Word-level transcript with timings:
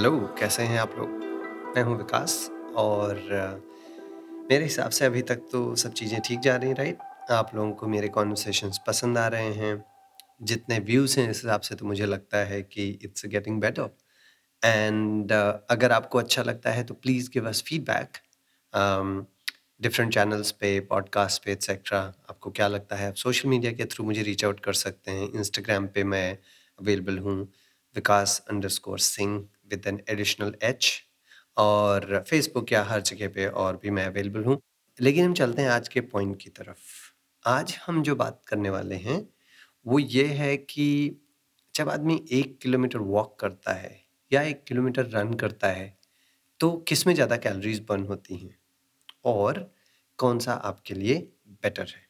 Hello, 0.00 0.18
कैसे 0.38 0.62
हैं 0.62 0.78
आप 0.80 0.94
लोग? 0.98 1.08
मैं 1.74 1.82
हूँ 1.84 1.96
विकास 1.96 2.34
और 2.76 3.18
मेरे 4.50 4.62
हिसाब 4.64 4.90
से 4.90 5.04
अभी 5.04 5.22
तक 5.22 5.40
तो 5.52 5.74
सब 5.76 5.92
चीज़ें 5.92 6.20
ठीक 6.20 6.40
जा 6.40 6.54
रही 6.56 6.72
राइट? 6.72 6.98
आप 7.30 7.50
लोगों 7.54 7.72
को 7.72 7.88
मेरे 7.88 8.08
कॉन्वर्सेशंस 8.08 8.80
पसंद 8.86 9.18
आ 9.18 9.26
रहे 9.26 9.52
हैं। 9.54 9.84
जितने 10.42 10.78
व्यूज़ 10.78 11.18
हैं, 11.20 11.28
इस 11.30 11.42
हिसाब 11.42 11.60
से 11.60 11.74
तो 11.74 11.86
मुझे 11.86 12.06
लगता 12.06 12.38
है 12.44 12.62
कि 12.62 12.88
इट्स 13.02 13.26
गेटिंग 13.26 13.60
बेटर 13.60 13.90
एंड 14.62 15.32
अगर 15.32 15.92
आपको 15.92 16.18
अच्छा 16.18 16.42
लगता 16.42 16.70
है 16.70 16.84
तो 16.84 16.94
please 16.94 17.30
give 17.34 17.48
us 17.48 17.62
feedback 17.66 18.18
different 19.82 20.14
channels 20.14 20.50
पे 20.50 20.78
पॉडकास्ट 20.90 21.44
पे 21.44 21.52
एक्सेट्रा 21.52 22.00
आपको 22.30 22.50
क्या 22.50 22.68
लगता 22.68 22.96
है? 22.96 23.08
आप 23.08 23.14
सोशल 23.26 23.48
मीडिया 23.48 23.72
के 23.72 23.84
थ्रू 23.84 24.06
मुझे 24.06 24.22
रीच 24.22 24.44
आउट 24.44 24.60
कर 24.60 24.82
सकते 24.86 25.10
हैं। 25.10 25.32
इंस्टाग्राम 25.32 25.86
पे 25.86 26.04
मैं 26.04 26.32
अवेलेबल 26.78 27.18
हूँ। 27.18 27.40
Vikas 27.96 28.42
underscore 28.70 28.98
Singh. 28.98 29.44
With 29.70 29.86
an 29.86 30.00
additional 30.10 30.54
H 30.62 30.92
और 31.56 32.22
फेसबुक 32.28 32.72
या 32.72 32.82
हर 32.84 33.00
जगह 33.02 33.28
पे 33.28 33.46
और 33.46 33.76
भी 33.76 33.90
मैं 33.90 34.06
अवेलेबल 34.06 34.44
हूँ। 34.44 34.60
लेकिन 34.98 35.24
हम 35.24 35.34
चलते 35.34 35.62
हैं 35.62 35.68
आज 35.70 35.88
के 35.88 36.00
पॉइंट 36.02 36.36
की 36.42 36.50
तरफ़। 36.50 36.78
आज 37.44 37.76
हम 37.86 38.02
जो 38.02 38.14
बात 38.16 38.40
करने 38.48 38.70
वाले 38.70 38.94
हैं, 38.96 39.26
वो 39.86 39.98
ये 39.98 40.26
है 40.26 40.56
कि 40.56 41.16
जब 41.74 41.88
आदमी 41.88 42.22
एक 42.32 42.58
किलोमीटर 42.62 42.98
वॉक 42.98 43.38
करता 43.40 43.72
है 43.72 43.98
या 44.30 44.42
एक 44.42 44.62
किलोमीटर 44.64 45.06
रन 45.08 45.34
करता 45.34 45.68
है 45.68 45.98
तो 46.60 46.70
किसमें 46.88 47.14
ज़्यादा 47.14 47.36
कैलोरीज 47.36 47.80
बर्न 47.88 48.04
होती 48.04 48.36
हैं? 48.36 48.56
और 49.24 49.70
कौन 50.18 50.38
सा 50.38 50.52
आपके 50.52 50.94
लिए 50.94 51.14
बेटर 51.62 51.86
है? 51.86 52.08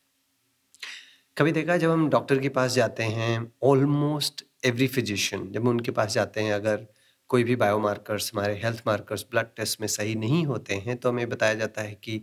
कभी 1.36 1.52
देखा 1.52 1.76
जब 1.76 1.90
हम 1.90 2.08
डॉक्टर 2.10 2.38
के 2.38 2.48
पास 2.50 2.72
जाते 2.72 3.02
हैं 3.04 3.52
ऑलमोस्ट 3.64 4.44
एवरी 4.64 4.86
फिजिशियन 4.88 5.50
जब 5.52 5.68
उनके 5.68 5.90
पास 5.90 6.14
जाते 6.14 6.40
हैं, 6.40 6.52
अगर 6.52 6.86
कोई 7.30 7.44
भी 7.44 7.56
बायोमार्कर्स 7.56 8.30
हमारे 8.34 8.54
हेल्थ 8.62 8.82
मार्कर्स 8.86 9.24
ब्लड 9.30 9.46
टेस्ट 9.56 9.80
में 9.80 9.86
सही 9.88 10.14
नहीं 10.16 10.44
होते 10.46 10.74
हैं 10.86 10.96
तो 10.96 11.08
हमें 11.08 11.28
बताया 11.28 11.54
जाता 11.54 11.82
है 11.82 11.94
कि 12.04 12.22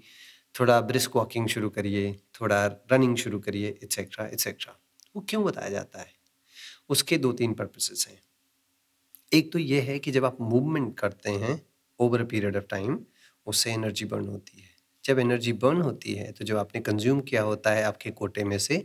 थोड़ा 0.55 0.79
ब्रिस्क 0.81 1.15
वॉकिंग 1.15 1.47
शुरू 1.47 1.69
करिए, 1.69 2.11
थोड़ा 2.41 2.65
रनिंग 2.91 3.15
शुरू 3.17 3.39
करिए 3.39 3.69
एट्सेट्रा 3.83 4.25
एट्सेट्रा 4.27 4.77
वो 5.15 5.25
क्यों 5.29 5.43
बताया 5.45 5.69
जाता 5.69 5.99
है? 5.99 6.11
उसके 6.89 7.17
दो 7.17 7.31
तीन 7.33 7.53
पर्पसेस 7.53 8.05
हैं। 8.09 8.19
एक 9.31 9.51
तो 9.53 9.59
ये 9.59 9.79
है 9.81 9.97
कि 9.99 10.11
जब 10.11 10.25
आप 10.25 10.37
मूवमेंट 10.41 10.97
करते 10.99 11.31
हैं 11.33 11.61
over 11.99 12.21
a 12.21 12.25
period 12.25 12.57
of 12.57 12.63
time 12.69 12.99
उससे 13.47 13.71
एनर्जी 13.71 14.05
बर्न 14.05 14.27
होती 14.27 14.61
है। 14.61 14.69
जब 15.05 15.19
एनर्जी 15.19 15.53
बर्न 15.55 15.81
होती 15.81 16.13
है 16.13 16.31
तो 16.31 16.45
जब 16.45 16.57
आपने 16.57 16.81
कंज्यूम 16.81 17.19
किया 17.21 17.41
होता 17.43 17.71
है 17.71 17.83
आपके 17.83 18.11
कोटे 18.11 18.43
में 18.43 18.57
से 18.59 18.77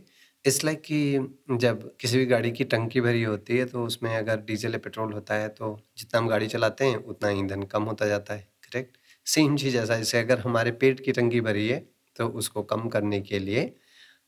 इस 0.45 0.63
लाइक 0.63 0.81
कि 0.81 1.57
जब 1.57 1.83
किसी 2.01 2.17
भी 2.17 2.25
गाड़ी 2.25 2.51
की 2.51 2.63
टंकी 2.63 3.01
भरी 3.01 3.21
होती 3.23 3.57
है 3.57 3.65
तो 3.65 3.83
उसमें 3.85 4.15
अगर 4.15 4.39
डीजल 4.41 4.71
या 4.73 4.77
पेट्रोल 4.77 5.13
होता 5.13 5.35
है 5.35 5.47
तो 5.49 5.69
जितना 5.97 6.19
हम 6.19 6.27
गाड़ी 6.27 6.47
चलाते 6.47 6.85
हैं, 6.85 6.95
उतना 6.97 7.29
ईंधन 7.31 7.63
कम 7.63 7.83
होता 7.83 8.05
जाता 8.07 8.33
है 8.33 8.47
करेक्ट 8.63 8.97
सेम 9.27 9.55
चीज़ 9.57 9.77
ऐसा 9.77 9.97
जैसे 9.97 10.19
अगर 10.19 10.39
हमारे 10.39 10.71
पेट 10.73 10.99
की 10.99 11.11
टंकी 11.11 11.41
भरी 11.41 11.67
है 11.67 11.79
तो 12.15 12.27
उसको 12.31 12.63
कम 12.63 12.87
करने 12.89 13.19
के 13.21 13.39
लिए 13.39 13.73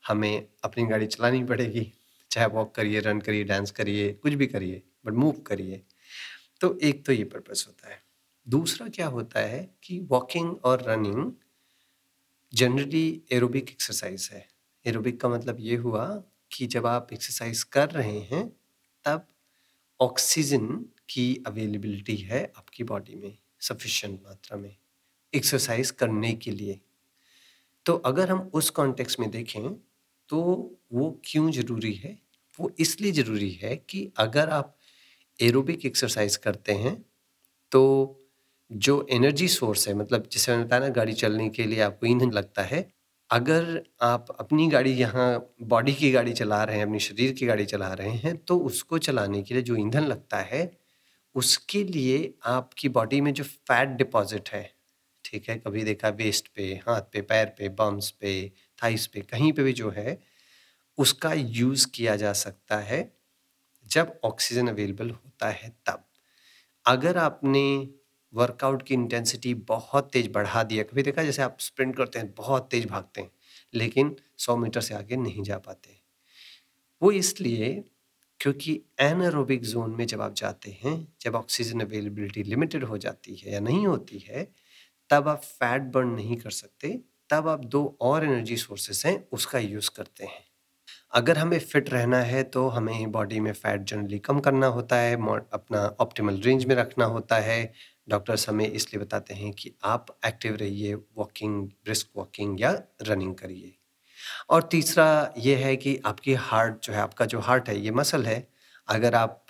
हमें 0.04 0.46
अपनी 0.64 0.86
गाड़ी 0.86 1.06
चलानी 1.08 1.42
पड़ेगी, 1.44 1.92
चाहे 2.30 2.46
वॉक 2.48 2.74
करिए 2.74 3.00
रन 3.00 3.20
करिए 3.20 3.44
डांस 3.44 3.70
करिए, 3.72 4.12
कुछ 4.14 4.34
भी 4.34 4.46
करिए 4.46 4.82
बट 5.06 5.12
मूव 5.14 5.40
करिए। 5.46 5.82
तो 6.60 6.78
एक 6.82 7.04
तो 7.06 7.12
ये 7.12 7.24
पर्पस 7.26 7.64
होता 7.68 7.90
है। 7.90 8.02
दूसरा 8.46 8.88
क्या 8.90 9.06
होता 9.08 9.40
है 9.42 9.68
कि 9.84 10.00
वॉकिंग 10.10 10.56
और 10.64 10.84
रनिंग 10.88 11.32
जनरली 12.52 13.06
एरोबिक 13.32 13.70
एक्सरसाइज 13.70 14.28
है। 14.32 14.46
एरोबिक 14.86 15.20
का 15.20 15.28
मतलब 15.28 15.56
ये 15.60 15.76
हुआ 15.76 16.06
कि 16.50 16.66
जब 16.66 16.86
आप 16.86 17.08
एक्सरसाइज 17.12 17.62
कर 17.66 17.90
रहे 17.90 18.18
हैं, 18.22 18.48
तब 19.04 19.26
ऑक्सीजन 20.00 20.66
की 21.10 21.42
अवेलेबिलिटी 21.46 22.16
है 22.16 22.44
आपकी 22.58 22.84
बॉडी 22.84 23.14
में 23.14 23.36
सफिशेंट 23.60 24.20
मात्रा 24.24 24.58
में, 24.58 24.76
एक्सरसाइज 25.32 25.90
करने 25.92 26.32
के 26.34 26.50
लिए। 26.50 26.80
तो 27.86 27.94
अगर 28.06 28.30
हम 28.30 28.50
उस 28.54 28.70
कॉन्टेक्स्ट 28.70 29.20
में 29.20 29.30
देखें 29.30 29.74
तो 30.30 30.40
वो 30.92 31.10
क्यों 31.24 31.50
ज़रूरी 31.50 31.92
है? 31.94 32.18
वो 32.58 32.70
इसलिए 32.80 33.12
ज़रूरी 33.12 33.50
है 33.52 33.76
कि 33.90 34.10
अगर 34.18 34.48
आप 34.50 34.76
एरोबिक 35.38 35.84
एक्सरसाइज 35.86 36.36
करते 36.38 36.72
हैं 36.74 36.94
तो 37.72 37.82
जो 38.70 39.06
एनर्जी 39.10 39.48
सोर्स 39.48 39.86
है 39.88 39.94
मतलब 39.94 40.28
जैसे 40.32 40.52
मैंने 40.52 40.64
बताया 40.64 40.82
ना, 40.82 40.88
गाड़ी 40.88 41.12
चलने 41.14 41.48
के 41.50 41.64
लिए 41.64 41.80
आपको 41.80 42.06
ईंधन 42.06 42.30
लगता 42.32 42.62
है 42.62 42.80
अगर 43.30 43.84
आप 44.02 44.26
अपनी 44.40 44.68
गाड़ी 44.68 44.92
यहाँ 44.92 45.54
बॉडी 45.62 45.94
की 45.94 46.12
गाड़ी 46.12 46.32
चला 46.32 46.64
रहे 46.64 46.76
हैं, 46.76 46.84
अपने 46.84 46.98
शरीर 46.98 47.32
की 47.32 47.46
गाड़ी 47.46 47.64
चला 47.64 47.92
रहे 47.92 48.10
हैं, 48.10 48.36
तो 48.36 48.58
उसको 48.58 48.98
चलाने 48.98 49.42
के 49.42 49.54
लिए 49.54 49.62
जो 49.62 49.76
ईंधन 49.76 50.04
लगता 50.04 50.38
है, 50.38 50.78
उसके 51.34 51.84
लिए 51.84 52.34
आपकी 52.44 52.88
बॉडी 52.88 53.20
में 53.20 53.34
जो 53.34 53.44
फैट 53.44 53.88
डिपॉज़िट 53.88 54.48
है, 54.48 54.74
ठीक 55.24 55.48
है? 55.48 55.58
कभी 55.58 55.84
देखा 55.84 56.08
वेस्ट 56.08 56.48
पे, 56.48 56.80
हाथ 56.88 57.02
पे, 57.02 57.20
पैर 57.20 57.46
पे, 57.46 57.68
बम्स 57.68 58.10
पे, 58.10 58.52
थाइस 58.84 59.06
पे, 59.06 59.20
कहीं 59.20 59.52
पे 59.52 59.62
भी 59.62 59.72
जो 59.72 59.90
है, 59.90 60.22
उसका 60.98 61.32
यूज़ 61.32 61.86
किया 61.94 62.16
जा 62.16 62.32
सकता 62.32 62.78
है, 62.78 63.12
जब 63.86 64.20
ऑक्सीजन 64.24 64.68
अवेलेबल 64.68 65.10
होता 65.10 65.48
है 65.48 65.76
तब। 65.86 66.04
अगर 66.86 67.16
आपने 67.16 67.88
वर्कआउट 68.36 68.82
की 68.82 68.94
इंटेंसिटी 68.94 69.54
बहुत 69.68 70.10
तेज़ 70.12 70.28
बढ़ा 70.30 70.62
दिया 70.64 70.82
कभी 70.84 71.02
देखा 71.02 71.22
जैसे 71.22 71.42
आप 71.42 71.56
स्प्रिंट 71.60 71.96
करते 71.96 72.18
हैं, 72.18 72.32
बहुत 72.34 72.68
तेज़ 72.70 72.86
भागते 72.88 73.20
हैं, 73.20 73.30
लेकिन 73.74 74.16
सौ 74.38 74.56
मीटर 74.56 74.80
से 74.82 74.94
आगे 74.94 75.16
नहीं 75.16 75.42
जा 75.42 75.58
पाते। 75.58 76.00
वो 77.02 77.10
इसलिए 77.12 77.68
क्योंकि 78.40 78.80
एनारोबिक 79.00 79.62
जोन 79.64 79.90
में 79.90 80.06
जब 80.06 80.20
आप 80.22 80.34
जाते 80.34 80.70
हैं, 80.82 80.96
जब 81.20 81.34
ऑक्सीजन 81.34 81.80
अवेलेबिलिटी 81.80 82.42
लिमिटेड 82.42 82.84
हो 82.84 82.98
जाती 82.98 83.34
है 83.36 83.52
या 83.52 83.60
नहीं 83.60 83.86
होती 83.86 84.18
है, 84.20 84.46
तब 85.10 85.28
आप 85.28 85.42
फैट 85.44 85.82
बर्न 85.92 86.08
नहीं 86.10 86.36
कर 86.36 86.50
सकते, 86.52 86.88
तब 87.30 87.48
आप 87.48 87.64
दो 87.66 87.84
और 88.02 88.24
एनर्जी 88.24 88.56
सोर्सेस 88.58 89.04
हैं, 89.06 89.16
उसका 89.32 89.58
यूज़ 89.58 89.90
करते 89.96 90.24
हैं। 90.24 90.44
अगर 91.14 91.38
हमें 91.38 91.58
फिट 91.60 91.90
रहना 91.90 92.18
है 92.24 92.42
तो 92.46 92.68
हमें 92.70 93.12
बॉडी 93.12 93.40
में 93.40 93.52
फैट 93.54 93.82
जनरली 93.84 94.18
कम 94.20 94.40
करना 94.40 94.66
होता 94.68 94.96
है 94.96 95.14
अपना 95.52 95.80
ऑप्टिमल 96.00 96.40
रेंज 96.42 96.64
में 96.66 96.74
रखना 96.76 97.04
होता 97.06 97.36
है 97.40 97.60
डॉक्टर्स 98.06 98.48
हमें 98.48 98.66
इसलिए 98.66 99.02
बताते 99.02 99.34
हैं 99.34 99.52
कि 99.54 99.74
आप 99.84 100.06
एक्टिव 100.26 100.56
रहिए 100.56 100.94
वॉकिंग 100.94 101.62
ब्रिस्क 101.84 102.08
वॉकिंग 102.16 102.60
या 102.60 102.70
रनिंग 103.02 103.34
करिए। 103.36 103.74
और 104.50 104.62
तीसरा 104.72 105.06
ये 105.38 105.56
है 105.56 105.76
कि 105.78 105.96
आपकी 106.06 106.34
हार्ट 106.36 106.84
जो 106.84 106.92
है, 106.92 107.00
आपका 107.00 107.26
जो 107.26 107.40
हार्ट 107.40 107.68
है, 107.68 107.78
ये 107.78 107.90
मसल 107.92 108.26
है, 108.26 108.46
अगर 108.88 109.14
आप 109.16 109.44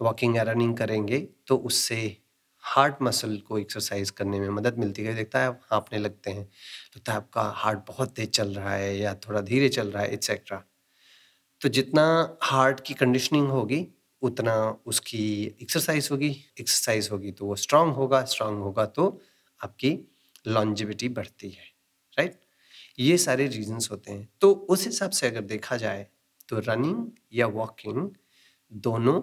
वॉकिंग 0.00 0.36
या 0.36 0.42
रनिंग 0.44 0.76
करेंगे 0.78 1.20
तो 1.48 1.56
उससे 1.58 1.96
हार्ट 2.64 2.96
मसल 3.02 3.36
को 3.40 3.58
एक्सरसाइज 3.58 4.10
करने 4.12 4.40
में 4.40 4.48
मदद 4.50 4.78
मिलती 4.78 5.04
है। 5.04 5.14
देखता 5.14 5.40
है, 5.40 5.46
आप 5.48 5.60
हाँपने 5.72 5.98
लगते 6.00 6.30
हैं 6.30 6.42
लगता 6.96 7.12
है 7.12 7.18
आपका 7.18 7.42
हार्ट 7.56 7.80
बहुत 7.88 8.14
तेज 8.16 8.30
चल 8.30 8.54
रहा 8.54 8.74
है 8.74 8.96
या 8.98 9.14
थोड़ा 9.28 9.40
धीरे 9.42 9.68
चल 9.70 9.90
रहा 9.90 10.02
है 10.02 10.10
एक्सेट्रा 10.12 10.62
तो 11.60 11.68
जितना 11.70 12.04
हार्ट 12.44 12.80
की 12.80 12.94
कंडीशनिंग 12.94 13.48
होगी 13.50 13.86
उतना 14.22 14.54
उसकी 14.86 15.22
एक्सरसाइज 15.62 16.08
होगी 16.12 16.28
एक्सरसाइज 16.60 17.08
होगी 17.12 17.32
तो 17.32 17.46
वो 17.46 17.56
स्ट्रांग 17.56 17.92
होगा 17.94 18.24
स्ट्रांग 18.24 18.58
होगा 18.58 18.86
तो 18.88 19.08
आपकी 19.60 19.90
लॉन्जिविटी 20.48 21.08
बढ़ती 21.10 21.50
है 21.50 21.64
राइट 22.18 22.40
ये 22.98 23.16
सारे 23.18 23.46
रीजंस 23.48 23.88
होते 23.92 24.12
हैं। 24.12 24.28
तो 24.40 24.52
उस 24.52 24.86
हिसाब 24.86 25.10
से 25.10 25.26
अगर 25.28 25.40
देखा 25.44 25.76
जाए 25.76 26.06
तो 26.48 26.60
रनिंग 26.60 27.06
या 27.34 27.46
वॉकिंग 27.48 28.10
दोनों 28.72 29.22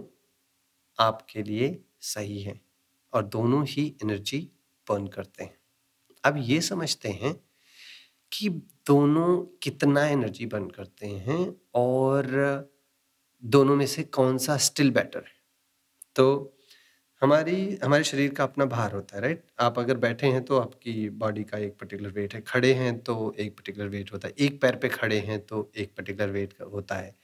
आपके 0.99 1.43
लिए 1.43 1.79
सही 2.03 2.41
है 2.41 2.59
और 3.13 3.25
दोनों 3.27 3.65
ही 3.67 3.87
एनर्जी 4.03 4.39
बर्न 4.87 5.07
करते 5.07 5.43
हैं। 5.43 5.57
अब 6.23 6.37
ये 6.39 6.61
समझते 6.61 7.09
हैं 7.13 7.35
कि 8.31 8.49
दोनों 8.87 9.37
कितना 9.63 10.05
एनर्जी 10.07 10.45
बर्न 10.45 10.69
करते 10.69 11.07
हैं 11.07 11.45
और 11.75 12.27
दोनों 13.43 13.75
में 13.75 13.85
से 13.87 14.03
कौन 14.05 14.37
सा 14.39 14.57
स्टिल 14.59 14.91
बेटर 14.91 15.19
है? 15.19 15.33
तो 16.15 16.53
हमारी, 17.21 17.79
हमारे 17.83 18.03
शरीर 18.03 18.33
का 18.33 18.43
अपना 18.43 18.65
भार 18.67 18.93
होता 18.93 19.15
है 19.15 19.21
राइट 19.21 19.43
आप 19.61 19.79
अगर 19.79 19.97
बैठे 19.97 20.27
हैं 20.27 20.43
तो 20.45 20.57
आपकी 20.59 21.09
बॉडी 21.11 21.43
का 21.43 21.57
एक 21.59 21.77
पर्टिकुलर 21.79 22.11
वेट 22.11 22.33
है। 22.35 22.41
खड़े 22.43 22.73
हैं 22.73 22.97
तो 23.01 23.33
एक 23.39 23.55
पर्टिकुलर 23.57 23.87
वेट 23.89 24.13
होता 24.13 24.27
है। 24.27 24.33
एक 24.39 24.61
पैर 24.61 24.75
पे 24.75 24.89
खड़े 24.89 25.19
हैं 25.21 25.39
तो 25.47 25.71
एक 25.77 25.93
पर्टिकुलर 25.97 26.31
वेट 26.31 26.53
होता 26.73 26.95
है। 26.95 27.15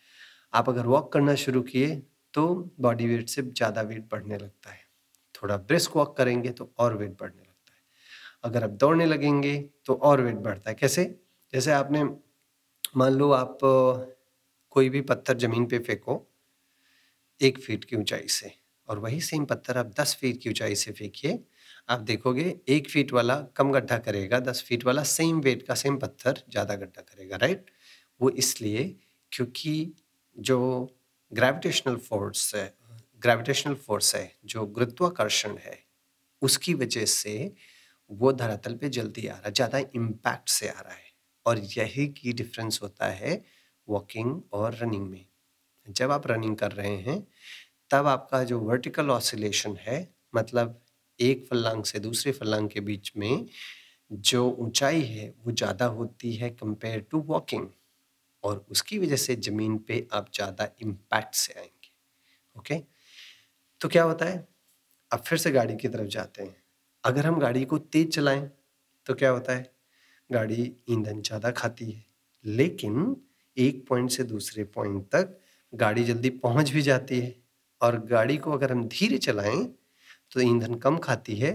आप 0.54 0.69
अगर 0.69 0.86
वॉक 0.88 1.12
करना 1.13 1.36
शुरू 1.38 1.62
किए 1.63 1.95
तो 2.33 2.48
बॉडी 2.81 3.07
वेट 3.07 3.30
से 3.30 3.42
ज़्यादा 3.44 3.81
वेट 3.83 4.07
बढ़ने 4.12 4.38
लगता 4.38 4.72
है। 4.72 4.80
थोड़ा 5.36 5.57
ब्रिस्क 5.60 5.95
वॉक 5.98 6.18
करेंगे 6.18 6.51
तो 6.51 6.72
और 6.80 6.98
वेट 6.98 7.12
बढ़ने 7.22 7.42
लगता 7.42 7.74
है। 7.74 7.81
अगर 8.45 8.63
आप 8.63 8.72
दौड़ने 8.80 9.06
लगेंगे 9.06 9.57
तो 9.86 9.94
और 9.95 10.22
वेट 10.22 10.36
बढ़ता 10.38 10.69
है। 10.69 10.75
कैसे? 10.75 11.06
जैसे 11.54 11.72
आपने, 11.74 12.04
मान 12.98 13.13
लो 13.13 13.31
आप 13.33 13.57
कोई 14.79 14.89
भी 14.89 14.99
पत्थर 15.01 15.37
ज़मीन 15.37 15.65
पे 15.65 15.77
फेंको 15.79 16.13
एक 17.41 17.57
फीट 17.59 17.85
की 17.85 17.95
ऊंचाई 17.95 18.27
से। 18.29 18.51
और 18.87 18.99
वही 18.99 19.19
सेम 19.21 19.45
पत्थर 19.45 19.77
आप 19.77 19.91
दस 19.99 20.15
फीट 20.21 20.41
की 20.41 20.49
ऊंचाई 20.49 20.75
से 20.75 20.91
फेंकिए 20.91 21.39
आप 21.89 21.99
देखोगे 22.01 22.43
एक 22.69 22.89
फीट 22.89 23.11
वाला 23.13 23.35
कम 23.55 23.71
गड्ढा 23.71 23.97
करेगा 23.97 24.39
दस 24.39 24.63
फीट 24.67 24.85
वाला 24.85 25.03
सेम 25.05 25.39
वेट 25.41 25.65
का 25.67 25.75
सेम 25.75 25.97
पत्थर 25.97 26.41
ज़्यादा 26.49 26.75
गड्ढा 26.75 27.01
करेगा 27.01 27.37
राइट 27.37 27.65
वो 28.21 28.29
इसलिए 28.43 28.85
क्योंकि 29.31 29.75
जो 30.37 30.59
ग्रेविटेशनल 31.31 31.97
फोर्स 32.07 32.55
है 32.55 32.65
ग्रेविटेशनल 33.21 33.75
फोर्स 33.83 34.15
है 34.15 34.25
जो 34.45 34.65
गुरुत्वाकर्षण 34.65 35.57
है 35.57 35.77
उसकी 36.41 36.73
वजह 36.73 37.05
से 37.17 37.35
वो 38.09 38.31
धरातल 38.33 38.75
पे 38.75 38.89
जल्दी 38.89 39.27
आ 39.27 39.33
रहा 39.33 39.45
है, 39.45 39.53
ज़्यादा 39.53 39.79
इम्पैक्ट 39.95 40.49
से 40.49 40.69
आ 40.69 40.79
रहा 40.81 40.93
है। 40.93 41.07
और 41.45 41.59
यही 41.77 42.07
की 42.07 42.33
डिफरेंस 42.33 42.79
होता 42.83 43.07
है 43.13 43.41
वॉकिंग 43.89 44.41
और 44.53 44.75
रनिंग 44.75 45.09
में। 45.09 45.25
जब 45.88 46.12
आप 46.12 46.27
रनिंग 46.27 46.57
कर 46.57 46.71
रहे 46.74 46.95
हैं, 46.97 47.19
तब 47.91 48.07
आपका 48.07 48.44
जो 48.45 48.59
वर्टिकल 48.62 49.09
ऑसिलेशन 49.12 49.75
है, 49.77 50.07
मतलब 50.36 50.81
एक 51.19 51.47
फलांग 51.47 51.83
से 51.86 52.00
दूसरे 52.00 52.31
फलांग 52.33 52.69
के 52.69 52.80
बीच 52.81 53.12
में 53.18 53.47
जो 54.12 54.50
ऊंचाई 54.51 55.01
है, 55.03 55.30
वो 55.39 55.51
ज़्यादा 55.53 55.86
होती 55.88 56.33
है 56.36 56.50
कंपेयर 56.51 57.01
टू 57.12 57.21
वॉकिंग 57.27 57.68
और 58.44 58.65
उसकी 58.71 59.00
वजह 59.00 59.15
से 59.18 59.36
ज़मीन 59.38 59.77
पे 59.88 60.07
आप 60.13 60.31
ज़्यादा 60.36 60.69
इम्पैक्ट 60.83 61.36
से 61.36 61.53
आएँगे। 61.53 61.91
ओके 62.56 62.75
तो 63.81 63.89
क्या 63.89 64.03
होता 64.03 64.25
है? 64.25 64.47
अब 65.12 65.19
फिर 65.21 65.38
से 65.39 65.51
गाड़ी 65.51 65.75
की 65.77 65.88
तरफ़ 65.89 66.07
जाते 66.09 66.44
हैं। 66.44 66.56
अगर 67.03 67.25
हम 67.25 67.39
गाड़ी 67.39 67.65
को 67.65 67.77
तेज 67.77 68.13
चलाएँ 68.15 68.50
तो 69.07 69.13
क्या 69.15 69.30
होता 69.31 69.56
है? 69.56 69.71
गाड़ी 70.30 70.63
ईंधन 70.89 71.21
ज़्यादा 71.24 71.51
खाती 71.53 71.91
है। 71.91 72.06
लेकिन 72.45 73.15
एक 73.57 73.86
पॉइंट 73.90 74.10
से 74.12 74.24
दूसरे 74.25 74.63
पॉइंट 74.66 75.04
तक 75.12 75.38
गाड़ी 75.74 76.04
जल्दी 76.04 76.30
पहुँच 76.40 76.69
भी 76.72 76.81
जाती 76.81 77.19
है। 77.19 77.36
और 77.81 77.98
गाड़ी 78.07 78.38
को 78.38 78.51
अगर 78.51 78.72
हम 78.72 78.84
धीरे 78.90 79.18
चलाएँ 79.19 79.66
तो 80.31 80.42
ईंधन 80.42 80.75
कम 80.78 80.98
खाती 81.00 81.36
है, 81.36 81.51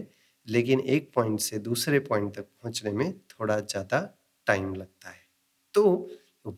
लेकिन 0.46 0.81
एक 0.82 1.11
पॉइंट 1.14 1.41
से 1.41 1.58
दूसरे 1.61 1.99
पॉइंट 2.00 2.35
तक 2.37 2.43
पहुँचने 2.43 2.93
में 2.93 3.12
थोड़ा 3.31 3.58
ज़्यादा 3.61 4.00
टाइम 4.46 4.75
लगता 4.75 5.11
है। 5.11 5.20
तो 5.75 6.11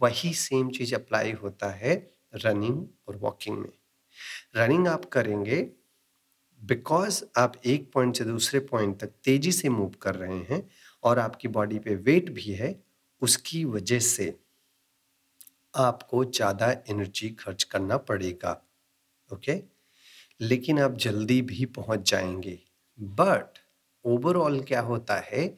वही 0.02 0.32
सेम 0.34 0.70
चीज़ 0.70 0.94
अप्लाई 0.94 1.32
होता 1.34 1.70
है 1.72 1.94
रनिंग 2.36 2.86
और 3.08 3.16
वॉकिंग 3.16 3.58
में। 3.58 3.72
रनिंग 4.56 4.88
आप 4.88 5.04
करेंगे 5.06 5.62
बिकॉज़ 6.60 7.22
आप 7.38 7.54
एक 7.66 7.90
पॉइंट 7.92 8.16
से 8.16 8.24
दूसरे 8.24 8.60
पॉइंट 8.62 8.98
तक 9.00 9.10
तेज़ी 9.24 9.52
से 9.52 9.68
मूव 9.68 9.92
कर 10.02 10.14
रहे 10.14 10.38
हैं 10.50 10.62
और 11.02 11.18
आपकी 11.18 11.48
बॉडी 11.48 11.78
पे 11.78 11.94
वेट 11.96 12.30
भी 12.32 12.52
है, 12.52 12.74
उसकी 13.22 13.64
वजह 13.66 13.98
से 14.00 14.34
आपको 15.76 16.24
ज़्यादा 16.26 16.70
एनर्जी 16.90 17.28
खर्च 17.40 17.62
करना 17.64 17.96
पड़ेगा 18.08 18.60
ओके 19.30 19.62
लेकिन 20.40 20.80
आप 20.80 20.96
जल्दी 20.98 21.40
भी 21.42 21.64
पहुँच 21.68 22.10
जाएँगे। 22.10 22.58
बट 22.98 23.58
ओवरऑल 24.04 24.60
क्या 24.62 24.80
होता 24.82 25.16
है, 25.26 25.54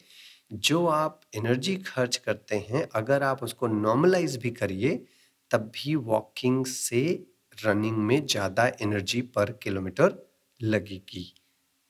जो 0.53 0.85
आप 0.87 1.21
एनर्जी 1.35 1.75
खर्च 1.77 2.17
करते 2.17 2.57
हैं, 2.69 2.87
अगर 2.95 3.23
आप 3.23 3.43
उसको 3.43 3.67
नॉर्मलाइज 3.67 4.37
भी 4.37 4.51
करिए, 4.51 4.95
तब 5.51 5.71
भी 5.75 5.95
वॉकिंग 5.97 6.65
से 6.67 7.01
रनिंग 7.57 7.97
में 7.99 8.25
ज़्यादा 8.27 8.67
एनर्जी 8.81 9.21
पर 9.35 9.51
किलोमीटर 9.63 10.15
लगेगी 10.59 11.25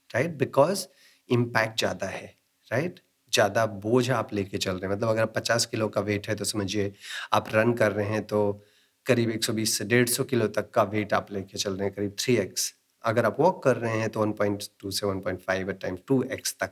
राइट 0.09 0.35
बिकॉज़ 0.37 0.87
इम्पैक्ट 1.29 1.79
ज़्यादा 1.79 2.07
है 2.07 2.27
राइट 2.71 2.99
ज़्यादा 3.33 3.65
बोझ 3.77 4.09
आप 4.11 4.33
लेके 4.33 4.57
चल 4.57 4.71
रहे 4.71 4.87
हैं। 4.87 4.95
मतलब 4.95 5.09
अगर 5.09 5.25
पचास 5.31 5.65
किलो 5.65 5.87
का 5.89 6.01
वेट 6.01 6.27
है 6.29 6.35
तो 6.35 6.45
समझिए, 6.45 6.91
आप 7.33 7.49
रन 7.53 7.73
कर 7.73 7.91
रहे 7.91 8.07
हैं 8.07 8.25
तो 8.27 8.61
करीब 9.05 9.29
120 9.31 9.77
से 9.77 9.85
150 9.85 10.23
किलो 10.25 10.47
तक 10.49 10.69
का 10.71 10.83
वेट 10.85 11.13
आप 11.13 11.31
लेके 11.31 11.57
चल 11.57 11.73
रहे 11.73 11.83
हैं, 11.83 11.93
करीब 11.95 12.15
थ्री 12.19 12.35
एक्स। 12.37 12.73
अगर 13.03 13.25
आप 13.25 13.37
वॉक 13.39 13.63
कर 13.63 13.77
रहे 13.77 13.97
हैं 13.99 14.09
तो 14.09 14.21
1.2 14.21 14.91
से 14.91 15.05
1.5 15.07 15.69
एट 15.69 15.79
टाइम 15.81 15.97
टू 16.07 16.23
तक, 16.59 16.71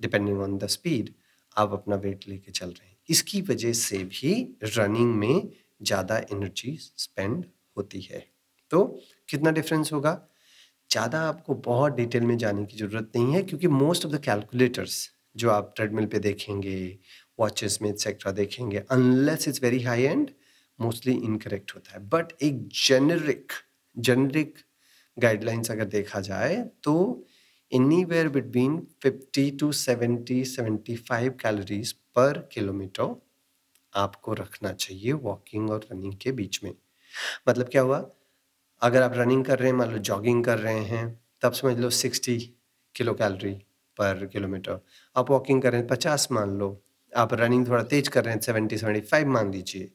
डिपेंडिंग 0.00 0.40
ऑन 0.40 0.56
द 0.58 0.66
स्पीड 0.68 1.12
आप 1.56 1.72
अपना 1.72 1.96
वेट 1.96 2.28
लेके 2.28 2.50
चल 2.52 2.66
रहे 2.68 2.88
हैं। 2.88 2.96
इसकी 3.08 3.40
वजह 3.42 3.72
से 3.74 3.98
भी 4.06 4.32
रनिंग 4.66 5.14
में 5.14 5.48
ज़्यादा 5.82 6.18
एनर्जी 6.32 6.76
स्पेंड 6.80 7.44
होती 7.76 8.00
है। 8.02 8.24
तो 8.70 8.84
कितना 9.28 9.50
डिफरेंस 9.52 9.92
होगा? 9.92 10.20
ज़्यादा 10.90 11.20
आपको 11.22 11.54
बहुत 11.62 11.92
डिटेल 11.94 12.22
में 12.22 12.36
जाने 12.38 12.64
की 12.64 12.76
ज़रूरत 12.78 13.10
नहीं 13.16 13.34
है, 13.34 13.42
क्योंकि 13.42 13.68
मोस्ट 13.68 14.06
ऑफ़ 14.06 14.12
द 14.12 14.20
कैलकुलेटर्स 14.24 15.10
जो 15.36 15.50
आप 15.50 15.72
ट्रेडमिल 15.76 16.06
पे 16.06 16.18
देखेंगे, 16.18 16.98
वॉचेस 17.38 17.78
में 17.82 17.88
एक्सेट्रा 17.90 18.32
देखेंगे 18.32 18.78
unless 18.90 19.48
it's 19.48 19.62
very 19.62 19.82
high 19.82 20.02
and 20.02 20.30
mostly 20.78 21.14
incorrect 21.14 21.74
होता 21.74 21.92
है। 21.92 21.98
बट 22.08 22.32
एक 22.42 22.66
जेनरिक 22.78 23.52
जेनरिक 23.96 24.54
गाइडलाइंस 25.16 25.70
अगर 25.70 25.84
देखा 25.84 26.20
जाए 26.20 26.56
तो 26.84 27.26
anywhere 28.04 28.28
between 28.28 28.78
fifty 29.02 29.50
to 29.50 29.70
seventy 29.72 30.44
seventy 30.44 30.96
five 30.96 31.32
calories 31.40 31.92
per 31.92 32.38
kilometre 32.52 33.14
आपको 33.92 34.34
रखना 34.34 34.72
चाहिए 34.72 35.12
वॉकिंग 35.12 35.70
और 35.70 35.86
रनिंग 35.92 36.14
के 36.22 36.32
बीच 36.32 36.62
में। 36.64 36.72
मतलब 37.48 37.68
क्या 37.68 37.82
हुआ? 37.82 37.98
अगर 38.82 39.02
आप 39.02 39.12
रनिंग 39.16 39.44
कर 39.44 39.58
रहे 39.58 39.70
हैं, 39.70 39.76
मान 39.76 39.90
लो 39.90 39.98
जॉगिंग 39.98 40.44
कर 40.44 40.58
रहे 40.58 40.80
हैं, 40.80 41.20
तब 41.42 41.52
समझ 41.52 41.78
लो 41.78 41.90
sixty 41.90 42.38
kilo 42.94 43.14
calorie 43.14 43.56
per 43.98 44.26
kilometre. 44.26 44.80
आप 45.16 45.30
वॉकिंग 45.30 45.62
कर 45.62 45.72
रहे 45.72 45.80
हैं, 45.80 45.88
पचास 45.88 46.28
मान 46.32 46.58
लो। 46.58 46.70
आप 47.12 47.34
रनिंग 47.34 47.66
थोड़ा 47.68 47.82
तेज 47.84 48.08
कर 48.08 48.24
रहे 48.24 48.34
हैं 48.34 48.40
सेवेंटी 48.40 48.78
सेवेंटी 48.78 49.00
फाइव 49.02 49.28
मान 49.28 49.52
लीजिए। 49.52 49.90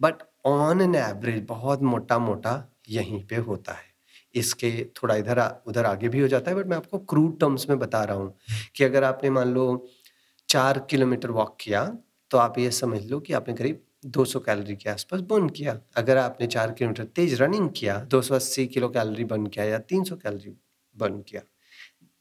बट 0.00 0.22
ऑन 0.46 0.80
एन 0.80 0.94
एवरेज 0.96 1.44
बहुत 1.48 1.82
मोटा 1.84 2.18
मोटा 2.18 2.54
यहीं 2.90 3.24
पे 3.26 3.36
होता 3.38 3.72
है। 3.72 3.90
इसके 4.34 4.70
थोड़ा 4.96 5.14
इधर 5.16 5.40
उधर 5.66 5.86
आगे 5.86 6.08
भी 6.08 6.20
हो 6.20 6.28
जाता 6.28 6.50
है 6.50 6.56
बट 6.56 6.66
मैं 6.66 6.76
आपको 6.76 6.98
क्रूड 6.98 7.38
टर्म्स 7.40 7.68
में 7.68 7.78
बता 7.78 8.02
रहा 8.04 8.16
हूँ 8.16 8.34
कि 8.76 8.84
अगर 8.84 9.04
आपने 9.04 9.30
मान 9.30 9.52
लो 9.54 9.64
चार 10.48 10.78
किलोमीटर 10.90 11.30
वॉक 11.30 11.56
किया 11.60 11.84
तो 12.30 12.38
आप 12.38 12.58
ये 12.58 12.70
समझ 12.70 13.00
लो 13.06 13.20
कि 13.20 13.32
आपने 13.32 13.54
करीब 13.54 13.82
200 14.08 14.40
कैलोरी 14.40 14.76
के 14.76 14.88
आसपास 14.90 15.20
बर्न 15.30 15.48
किया। 15.48 15.78
अगर 15.96 16.16
आपने 16.18 16.46
चार 16.46 16.72
किलोमीटर 16.72 17.04
तेज 17.16 17.40
रनिंग 17.42 17.68
किया 17.76 18.00
280 18.06 18.66
किलो 18.66 18.88
कैलोरी 18.88 19.24
बर्न 19.24 19.46
किया 19.46 19.64
या 19.64 19.78
300 19.90 20.16
कैलोरी 20.16 20.56
बर्न 20.96 21.20
किया 21.20 21.42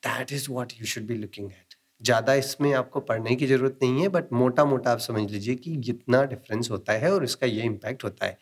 that 0.04 0.32
is 0.34 0.50
what 0.52 0.74
you 0.80 0.86
should 0.86 1.04
be 1.08 1.16
looking 1.16 1.52
at 1.52 1.76
ज़्यादा 2.02 2.34
इसमें 2.34 2.72
आपको 2.74 3.00
पढ़ने 3.00 3.36
की 3.36 3.48
ज़रूरत 3.48 3.80
नहीं 3.84 4.02
है 4.02 4.08
बट 4.10 4.32
मोटा 4.34 4.66
मोटा 4.66 4.92
आप 4.92 5.00
समझ 5.00 5.30
लीजिए 5.32 5.56
कि 5.56 5.76
जितना 5.88 6.24
डिफरेंस 6.26 6.70
होता 6.72 6.94
है 6.94 7.12
और 7.14 7.24
इसका 7.24 7.48
ये 7.48 7.64
इम्पैक्ट 7.64 8.04
होता 8.04 8.26
है। 8.26 8.38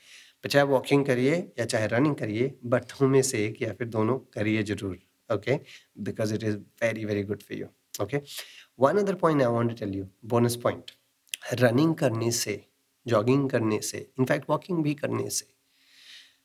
चाहे 0.48 0.66
वॉकिंग 0.66 1.06
करिए 1.06 1.36
या 1.60 1.66
चाहे 1.66 1.88
रनिंग 1.88 2.16
करिए 2.16 2.54
बट 2.66 3.02
में 3.02 3.22
से 3.22 3.46
एक 3.46 3.62
या 3.62 3.74
फिर 3.74 3.88
दोनों 3.88 4.18
करिए 4.34 4.64
ज़रूर 4.64 5.00
okay 5.30 5.60
because 6.00 6.34
it 6.36 6.44
is 6.44 6.56
very 6.84 7.06
very 7.06 7.24
good 7.24 7.42
for 7.42 7.58
you 7.58 7.68
okay 8.04 8.22
one 8.80 8.98
other 8.98 9.16
point 9.16 9.42
I 9.42 9.48
want 9.48 9.78
tell 9.80 9.94
you 9.96 10.08
bonus 10.26 10.56
point 10.56 10.92
running 11.54 11.94
करने 11.96 12.32
से 12.32 12.60
जॉगिंग 13.06 13.50
करने 13.50 13.80
से 13.82 13.98
इनफैक्ट 14.20 14.50
वॉकिंग 14.50 14.84
भी 14.84 14.94
करने 14.94 15.30
से, 15.30 15.46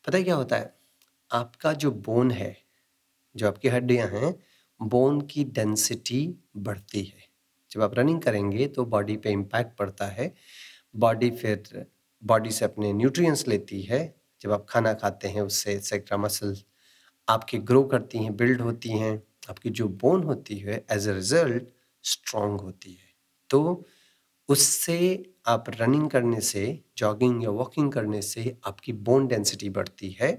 पता 0.07 0.19
है 0.19 0.25
क्या 0.25 0.35
होता 0.35 0.57
है? 0.57 0.75
आपका 1.31 1.73
जो 1.75 1.91
बोन 1.91 2.31
है, 2.31 2.57
जो 3.35 3.49
आपकी 3.49 3.69
हड्डियाँ 3.69 4.09
हैं 4.09 4.35
बोन 4.89 5.21
की 5.23 5.45
डेंसिटी 5.45 6.21
बढ़ती 6.57 7.03
है। 7.05 7.23
जब 7.71 7.83
आप 7.83 7.95
रनिंग 7.99 8.21
करेंगे 8.23 8.67
तो 8.69 8.85
बॉडी 8.87 9.17
पे 9.17 9.31
इम्पैक्ट 9.31 9.77
पड़ता 9.79 10.07
है। 10.09 10.33
बॉडी 10.97 11.31
फिर, 11.33 11.87
बॉडी 12.23 12.51
से 12.51 12.65
अपने 12.65 12.93
न्यूट्रिएंट्स 12.93 13.47
लेती 13.49 13.83
है। 13.83 14.03
जब 14.43 14.53
आप 14.53 14.67
खाना 14.69 14.93
खाते 14.95 15.29
हैं, 15.29 15.43
उससे 15.43 15.79
सेक्ट्रा 15.81 16.19
मसल्स 16.19 16.65
आपकी 17.29 17.59
ग्रो 17.61 17.83
करती 17.85 18.19
हैं 18.19 18.37
बिल्ड 18.37 18.61
होती 18.61 18.91
हैं। 18.91 19.15
आपकी 19.51 19.71
जो 19.71 19.89
बोन 20.03 20.23
होती 20.25 20.57
है 20.59 20.85
एज 20.93 21.09
अ 21.09 21.13
रिज़ल्ट 21.15 21.69
स्ट्रॉन्ग 22.05 22.61
होती 22.61 22.93
है। 22.93 23.09
तो 23.51 23.85
उससे 24.49 24.99
आप 25.49 25.65
रनिंग 25.81 26.11
करने 26.11 26.41
से 26.43 26.65
जॉगिंग 26.99 27.43
या 27.45 27.51
वॉकिंग 27.51 27.93
करने 27.93 28.23
से 28.23 28.57
आपकी 28.67 28.93
बोन 29.09 29.27
डेंसिटी 29.29 29.71
बढ़ती 29.71 30.11
है 30.21 30.33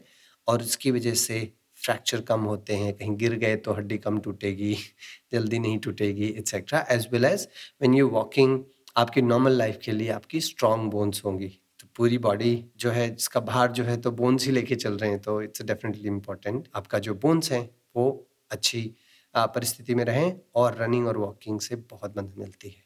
और 0.48 0.62
उसकी 0.62 0.92
वजह 0.92 1.14
से 1.16 1.42
फ्रैक्चर 1.78 2.22
कम 2.22 2.42
होते 2.42 2.76
हैं, 2.76 2.94
कहीं 2.94 3.16
गिर 3.18 3.36
गए 3.36 3.56
तो 3.58 3.74
हड्डी 3.74 3.98
कम 3.98 4.20
टूटेगी, 4.20 4.76
जल्दी 5.32 5.60
नहीं 5.60 5.78
टूटेगी 5.80 6.28
etcetera 6.30 6.86
as 6.92 7.08
well 7.12 7.26
as 7.26 7.48
when 7.82 7.94
you 7.94 8.08
walking 8.10 8.60
आपकी 8.98 9.22
नॉर्मल 9.22 9.52
लाइफ 9.52 9.80
के 9.84 9.92
लिए 9.92 10.10
आपकी 10.12 10.42
स्ट्रॉन्ग 10.42 10.92
बोन्स 10.92 11.24
होंगी। 11.26 11.48
तो 11.80 11.88
पूरी 11.96 12.18
बॉडी 12.18 12.54
जो 12.78 12.92
है, 12.92 13.10
जिसका 13.10 13.40
भार 13.42 13.72
जो 13.72 13.84
है 13.84 13.98
तो 14.02 14.12
बोन्स 14.14 14.46
ही 14.46 14.52
लेके 14.52 14.76
चल 14.76 14.98
रहे 14.98 15.10
हैं 15.10 15.20
तो 15.22 15.42
इट्स 15.42 15.62
डेफिनेटली 15.64 16.08
इंपॉर्टेंट 16.08 16.68
आपका 16.76 17.00
जो 17.00 17.16
बोन्स 17.16 17.52
हैं, 17.52 17.70
वो 17.96 18.28
अच्छी 18.52 18.82
परिस्थिति 19.34 19.96
में 19.96 20.04
रहें 20.06 20.40
और 20.56 20.78
रनिंग 20.80 21.08
और 21.08 21.18
वॉकिंग 21.18 21.60
से 21.60 21.76
बहुत 21.76 22.18
मदद 22.18 22.34
मिलती 22.38 22.70
है। 22.70 22.84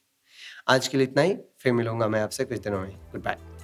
आज 0.68 0.88
के 0.88 0.98
लिए 0.98 1.08
इतना 1.08 1.22
ही, 1.22 1.36
फिर 1.60 1.74
मिलूँगा 1.74 2.08
मैं 2.08 2.22
आपसे 2.22 2.46
कुछ 2.46 2.60
दिनों 2.60 2.82
में। 2.82 2.96
Good 3.12 3.24
bye 3.24 3.59